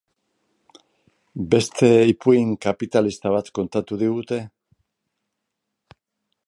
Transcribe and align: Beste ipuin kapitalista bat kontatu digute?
Beste 1.51 1.89
ipuin 2.13 2.55
kapitalista 2.67 3.35
bat 3.35 3.53
kontatu 3.59 4.01
digute? 4.05 4.43